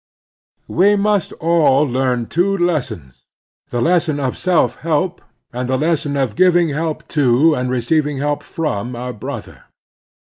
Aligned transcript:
We 0.67 0.95
must 0.95 1.31
all 1.33 1.87
leam 1.87 2.23
the 2.23 2.29
two 2.29 2.57
lessons— 2.57 3.21
^the 3.71 3.83
lesson 3.83 4.19
of 4.19 4.35
self 4.35 4.77
help 4.77 5.21
and 5.53 5.69
the 5.69 5.77
lesson 5.77 6.17
of 6.17 6.35
giving 6.35 6.69
help 6.69 7.07
to 7.09 7.53
and 7.53 7.69
receiving 7.69 8.17
help 8.17 8.41
from 8.41 8.95
our 8.95 9.13
brother. 9.13 9.65